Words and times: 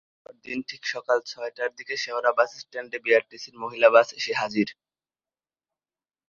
পরদিন 0.23 0.59
ঠিক 0.69 0.81
সকাল 0.93 1.17
ছয়টার 1.25 1.69
দিকে 1.77 1.95
শেওড়া 2.03 2.31
বাসস্ট্যান্ডে 2.37 2.97
বিআরটিসির 3.05 3.55
মহিলা 3.63 3.89
বাস 3.89 4.07
এসে 4.19 4.33
হাজির। 4.41 4.67